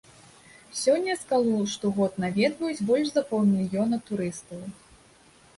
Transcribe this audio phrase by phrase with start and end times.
[0.83, 4.69] Сёння скалу штогод наведваюць больш за паўмільёна турыстаў.